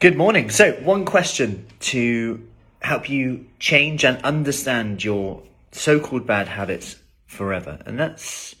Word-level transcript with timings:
Good 0.00 0.16
morning. 0.16 0.48
So, 0.48 0.72
one 0.80 1.04
question 1.04 1.66
to 1.80 2.48
help 2.80 3.10
you 3.10 3.44
change 3.58 4.02
and 4.02 4.16
understand 4.24 5.04
your 5.04 5.42
so 5.72 6.00
called 6.00 6.26
bad 6.26 6.48
habits 6.48 6.96
forever. 7.26 7.78
And 7.84 7.98
that's 7.98 8.56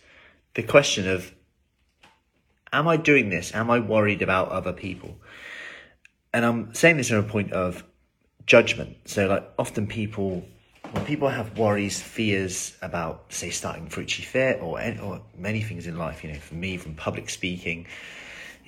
the 0.52 0.62
question 0.62 1.08
of 1.08 1.32
Am 2.74 2.86
I 2.86 2.98
doing 2.98 3.30
this? 3.30 3.54
Am 3.54 3.70
I 3.70 3.78
worried 3.78 4.20
about 4.20 4.50
other 4.50 4.74
people? 4.74 5.16
And 6.34 6.44
I'm 6.44 6.74
saying 6.74 6.98
this 6.98 7.08
from 7.08 7.20
a 7.20 7.22
point 7.22 7.52
of 7.52 7.84
judgment. 8.44 8.98
So, 9.06 9.26
like, 9.26 9.50
often 9.58 9.86
people, 9.86 10.46
when 10.92 11.06
people 11.06 11.30
have 11.30 11.56
worries, 11.56 12.02
fears 12.02 12.76
about, 12.82 13.32
say, 13.32 13.48
starting 13.48 13.88
Fruitsy 13.88 14.26
Fit 14.26 14.60
or, 14.60 14.78
or 15.02 15.22
many 15.38 15.62
things 15.62 15.86
in 15.86 15.96
life, 15.96 16.22
you 16.22 16.34
know, 16.34 16.38
for 16.38 16.56
me, 16.56 16.76
from 16.76 16.96
public 16.96 17.30
speaking, 17.30 17.86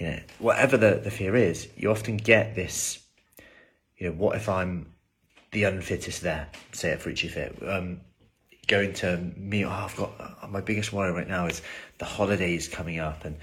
you 0.02 0.08
know, 0.08 0.20
whatever 0.40 0.76
the, 0.76 1.00
the 1.04 1.12
fear 1.12 1.36
is, 1.36 1.68
you 1.76 1.88
often 1.88 2.16
get 2.16 2.56
this, 2.56 2.98
you 3.96 4.08
know, 4.08 4.12
what 4.16 4.34
if 4.34 4.48
I'm 4.48 4.92
the 5.52 5.62
unfittest 5.62 6.22
there, 6.22 6.48
say 6.72 6.90
at 6.90 6.98
Fruitsy 6.98 7.30
Fit? 7.30 7.56
Um, 7.64 8.00
going 8.66 8.94
to 8.94 9.18
me, 9.36 9.64
oh, 9.64 9.70
I've 9.70 9.94
got, 9.94 10.10
uh, 10.18 10.48
my 10.48 10.60
biggest 10.60 10.92
worry 10.92 11.12
right 11.12 11.28
now 11.28 11.46
is 11.46 11.62
the 11.98 12.04
holidays 12.04 12.66
coming 12.66 12.98
up 12.98 13.24
and, 13.24 13.36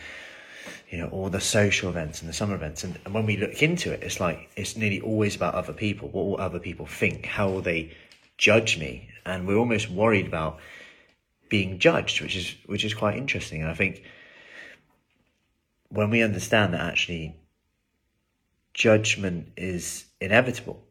you 0.90 0.98
know, 0.98 1.08
all 1.08 1.30
the 1.30 1.40
social 1.40 1.88
events 1.88 2.20
and 2.20 2.27
the 2.27 2.34
summer 2.34 2.55
events. 2.55 2.84
And, 2.84 3.00
and 3.05 3.14
when 3.14 3.26
we 3.26 3.38
look 3.38 3.64
into 3.64 3.94
it, 3.94 4.03
it's 4.03 4.20
like, 4.20 4.50
it's 4.58 4.76
nearly 4.76 5.00
always 5.00 5.38
about 5.38 5.53
other 5.53 5.72
people. 5.72 6.09
What 6.09 6.26
will 6.26 6.41
other 6.41 6.59
people 6.59 6.88
think? 6.88 7.26
How 7.26 7.48
will 7.48 7.62
they 7.62 7.95
judge 8.38 8.78
me? 8.78 9.08
And 9.26 9.48
we're 9.48 9.55
almost 9.55 9.89
worried 9.89 10.28
about 10.28 10.59
being 11.48 11.80
judged, 11.80 12.20
which 12.20 12.36
is, 12.36 12.53
which 12.66 12.84
is 12.84 12.94
quite 12.94 13.16
interesting. 13.16 13.62
And 13.62 13.72
I 13.72 13.76
think, 13.76 14.03
when 15.90 16.10
we 16.10 16.22
understand 16.22 16.74
that 16.74 16.82
actually 16.82 17.36
judgment 18.74 19.50
is 19.58 20.06
inevitable, 20.22 20.84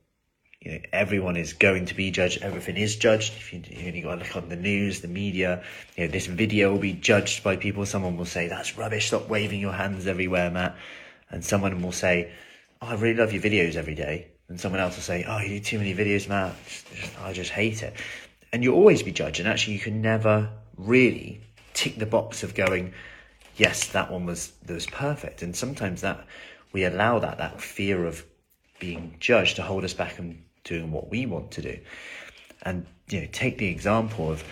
you 0.61 0.73
know, 0.73 0.79
everyone 0.93 1.37
is 1.37 1.53
going 1.53 1.87
to 1.87 1.95
be 1.95 2.11
judged. 2.11 2.43
Everything 2.43 2.77
is 2.77 2.97
judged. 2.97 3.33
If 3.35 3.53
you, 3.53 3.63
you 3.69 3.87
only 3.87 4.01
got 4.01 4.17
to 4.17 4.25
look 4.25 4.37
on 4.37 4.49
the 4.49 4.57
news, 4.57 5.01
the 5.01 5.09
media, 5.09 5.63
you 5.97 6.05
know, 6.05 6.11
this 6.11 6.27
video 6.27 6.73
will 6.73 6.81
be 6.81 6.95
judged 6.95 7.45
by 7.45 7.57
people. 7.57 7.87
Someone 7.87 8.17
will 8.17 8.25
say, 8.25 8.49
that's 8.49 8.77
rubbish. 8.77 9.07
Stop 9.07 9.29
waving 9.29 9.61
your 9.61 9.73
hands 9.73 10.07
everywhere, 10.09 10.51
Matt. 10.51 10.77
And 11.31 11.45
someone 11.45 11.81
will 11.81 11.93
say, 11.93 12.33
oh, 12.83 12.89
I 12.89 12.95
really 12.95 13.15
love 13.15 13.33
your 13.33 13.43
videos 13.43 13.77
every 13.77 13.95
day. 13.95 14.29
And 14.49 14.59
someone 14.59 14.81
else 14.81 14.97
will 14.97 15.03
say, 15.03 15.25
oh, 15.29 15.39
you 15.39 15.49
do 15.49 15.61
too 15.61 15.79
many 15.79 15.95
videos, 15.95 16.29
Matt. 16.29 16.57
I 17.21 17.33
just 17.33 17.51
hate 17.51 17.83
it. 17.83 17.95
And 18.53 18.65
you'll 18.65 18.77
always 18.77 19.03
be 19.03 19.13
judged. 19.13 19.39
And 19.39 19.49
actually, 19.49 19.75
you 19.75 19.81
can 19.81 20.03
never 20.03 20.51
really 20.77 21.41
tick 21.75 21.99
the 21.99 22.07
box 22.07 22.43
of 22.43 22.55
going, 22.55 22.95
yes, 23.59 23.89
that 23.89 24.11
one 24.11 24.25
was 24.25 24.53
that 24.65 24.73
was 24.73 24.87
perfect. 24.87 25.43
And 25.43 25.55
sometimes 25.55 26.01
that 26.01 26.27
we 26.73 26.85
allow 26.85 27.19
that 27.19 27.39
that 27.39 27.61
fear 27.61 28.07
of 28.07 28.25
being 28.79 29.17
judged 29.21 29.57
to 29.57 29.63
hold 29.63 29.85
us 29.85 29.93
back 29.93 30.13
from 30.13 30.39
doing 30.65 30.91
what 30.91 31.11
we 31.11 31.27
want 31.27 31.51
to 31.53 31.63
do. 31.63 31.79
And 32.63 32.87
you 33.11 33.21
know, 33.21 33.29
take 33.33 33.59
the 33.59 33.67
example 33.67 34.31
of 34.31 34.43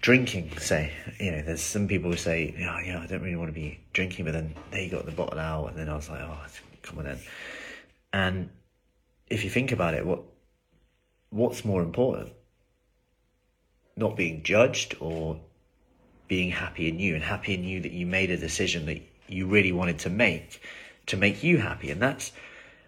drinking. 0.00 0.58
Say, 0.58 0.92
you 1.18 1.32
know, 1.32 1.42
there's 1.42 1.62
some 1.62 1.88
people 1.88 2.10
who 2.10 2.16
say, 2.16 2.54
yeah, 2.58 2.80
yeah, 2.84 3.00
I 3.00 3.06
don't 3.06 3.22
really 3.22 3.36
want 3.36 3.48
to 3.48 3.60
be 3.60 3.80
drinking, 3.92 4.24
but 4.24 4.32
then 4.32 4.54
they 4.70 4.88
got 4.88 5.06
the 5.06 5.12
bottle 5.12 5.38
out, 5.38 5.68
and 5.68 5.78
then 5.78 5.88
I 5.88 5.96
was 5.96 6.08
like, 6.08 6.20
oh, 6.20 6.38
come 6.82 6.98
on 6.98 7.04
then. 7.04 7.18
And 8.12 8.50
if 9.28 9.44
you 9.44 9.50
think 9.50 9.72
about 9.72 9.94
it, 9.94 10.04
what 10.04 10.22
what's 11.30 11.64
more 11.64 11.82
important? 11.82 12.32
Not 13.96 14.16
being 14.16 14.42
judged 14.42 14.96
or 15.00 15.40
being 16.28 16.50
happy 16.50 16.88
in 16.88 16.98
you 16.98 17.14
and 17.14 17.24
happy 17.24 17.54
in 17.54 17.64
you 17.64 17.80
that 17.80 17.92
you 17.92 18.06
made 18.06 18.30
a 18.30 18.36
decision 18.36 18.86
that 18.86 19.02
you 19.26 19.46
really 19.46 19.72
wanted 19.72 19.98
to 20.00 20.10
make 20.10 20.60
to 21.06 21.16
make 21.16 21.42
you 21.42 21.58
happy. 21.58 21.90
And 21.90 22.00
that's 22.00 22.32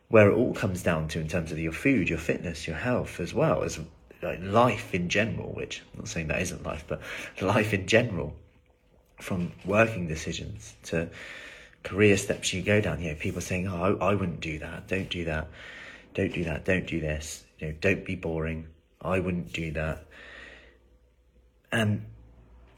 where 0.09 0.31
it 0.31 0.35
all 0.35 0.55
comes 0.55 0.83
down 0.83 1.09
to 1.09 1.21
in 1.21 1.29
terms 1.29 1.53
of 1.53 1.59
your 1.59 1.73
food, 1.73 2.09
your 2.09 2.19
fitness, 2.19 2.67
your 2.67 2.77
health, 2.77 3.19
as 3.21 3.33
well 3.33 3.63
as 3.63 3.79
like 4.23 4.41
life 4.43 4.95
in 4.95 5.09
general, 5.09 5.53
which 5.53 5.83
I'm 5.95 6.01
not 6.01 6.09
saying 6.09 6.29
that 6.29 6.43
isn't 6.43 6.63
life, 6.63 6.85
but 6.87 7.01
life 7.41 7.73
in 7.73 7.87
general, 7.87 8.35
from 9.19 9.53
working 9.65 10.07
decisions 10.07 10.75
to 10.85 11.09
career 11.83 12.17
steps 12.17 12.53
you 12.53 12.63
go 12.63 12.81
down. 12.81 13.01
You 13.01 13.11
know, 13.11 13.17
people 13.17 13.41
saying, 13.41 13.69
Oh, 13.69 13.97
I, 14.01 14.11
I 14.11 14.15
wouldn't 14.15 14.41
do 14.41 14.59
that, 14.59 14.89
don't 14.89 15.09
do 15.09 15.25
that, 15.25 15.49
don't 16.15 16.33
do 16.33 16.45
that, 16.45 16.65
don't 16.65 16.87
do 16.87 17.01
this, 17.01 17.45
you 17.59 17.69
know, 17.69 17.75
don't 17.81 18.05
be 18.05 18.17
boring, 18.17 18.67
I 19.01 19.21
wouldn't 19.21 19.53
do 19.53 19.71
that. 19.73 20.05
And 21.73 22.05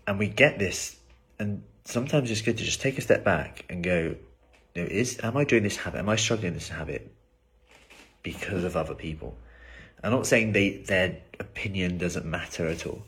and 0.06 0.18
we 0.18 0.28
get 0.28 0.58
this, 0.58 0.96
and 1.38 1.62
sometimes 1.84 2.30
it's 2.30 2.42
good 2.42 2.58
to 2.58 2.64
just 2.64 2.80
take 2.80 2.98
a 2.98 3.00
step 3.00 3.24
back 3.24 3.64
and 3.68 3.82
go, 3.82 4.14
you 4.74 4.82
know, 4.82 4.88
is 4.88 5.18
am 5.22 5.36
I 5.36 5.44
doing 5.44 5.62
this 5.62 5.76
habit? 5.76 5.98
Am 5.98 6.08
I 6.08 6.16
struggling 6.16 6.54
this 6.54 6.68
habit 6.68 7.12
because 8.22 8.64
of 8.64 8.76
other 8.76 8.94
people? 8.94 9.36
I'm 10.02 10.10
not 10.10 10.26
saying 10.26 10.52
they 10.52 10.78
their 10.78 11.18
opinion 11.38 11.98
doesn't 11.98 12.24
matter 12.24 12.66
at 12.66 12.86
all. 12.86 13.04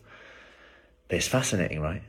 But 1.09 1.17
it's 1.17 1.29
fascinating, 1.29 1.81
right? 1.81 2.03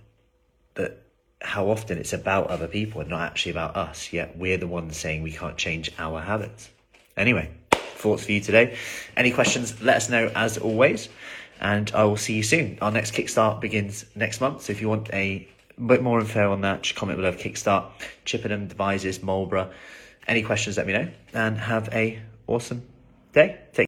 That 0.75 1.02
how 1.41 1.69
often 1.69 1.97
it's 1.97 2.13
about 2.13 2.47
other 2.47 2.67
people 2.67 3.02
and 3.02 3.09
not 3.09 3.22
actually 3.22 3.52
about 3.52 3.75
us, 3.75 4.13
yet 4.13 4.38
we're 4.38 4.57
the 4.57 4.67
ones 4.67 4.97
saying 4.97 5.22
we 5.22 5.31
can't 5.31 5.57
change 5.57 5.91
our 5.97 6.22
habits. 6.22 6.69
Anyway, 7.17 7.52
thoughts 7.72 8.25
for 8.25 8.31
you 8.31 8.41
today. 8.41 8.78
Any 9.16 9.31
questions, 9.31 9.81
let 9.81 9.97
us 9.97 10.09
know 10.09 10.31
as 10.35 10.57
always 10.57 11.09
and 11.60 11.92
I 11.94 12.04
will 12.06 12.18
see 12.18 12.34
you 12.34 12.44
soon. 12.44 12.78
Our 12.82 12.92
next 12.92 13.14
Kickstart 13.14 13.62
begins 13.62 14.06
next 14.16 14.42
month, 14.42 14.64
so 14.64 14.72
if 14.72 14.82
you 14.82 14.90
want 14.90 15.10
a 15.14 15.48
bit 15.86 16.02
more 16.02 16.20
info 16.20 16.52
on 16.52 16.62
that, 16.62 16.84
just 16.84 16.96
comment 16.96 17.18
below 17.18 17.34
Kickstart, 17.34 17.86
Chippenham, 18.24 18.68
Devizes, 18.68 19.22
Marlborough. 19.22 19.72
Any 20.28 20.42
questions, 20.42 20.78
let 20.78 20.88
me 20.88 20.94
know, 20.94 21.08
and 21.34 21.58
have 21.58 21.90
a 21.94 22.20
awesome 22.48 22.84
day. 23.34 23.60
Take 23.74 23.84